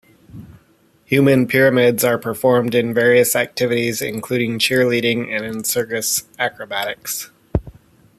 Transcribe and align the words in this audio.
Human 1.05 1.45
pyramids 1.47 2.03
are 2.03 2.17
performed 2.17 2.73
in 2.73 2.91
various 2.91 3.35
activities, 3.35 4.01
including 4.01 4.57
cheerleading 4.57 5.31
and 5.31 5.45
in 5.45 5.63
circus 5.63 6.23
acrobatics. 6.39 7.29